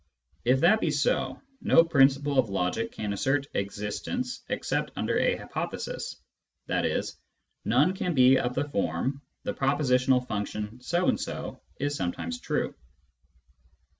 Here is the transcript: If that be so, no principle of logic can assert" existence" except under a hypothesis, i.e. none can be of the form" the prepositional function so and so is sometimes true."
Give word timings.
If 0.43 0.61
that 0.61 0.81
be 0.81 0.89
so, 0.89 1.39
no 1.61 1.83
principle 1.83 2.39
of 2.39 2.49
logic 2.49 2.91
can 2.91 3.13
assert" 3.13 3.45
existence" 3.53 4.39
except 4.49 4.89
under 4.95 5.15
a 5.19 5.35
hypothesis, 5.35 6.15
i.e. 6.67 7.01
none 7.65 7.93
can 7.93 8.15
be 8.15 8.39
of 8.39 8.55
the 8.55 8.65
form" 8.67 9.21
the 9.43 9.53
prepositional 9.53 10.21
function 10.21 10.81
so 10.81 11.07
and 11.07 11.19
so 11.21 11.61
is 11.79 11.93
sometimes 11.95 12.39
true." 12.39 12.73